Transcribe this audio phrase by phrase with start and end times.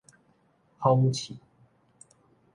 [0.79, 1.35] 諷刺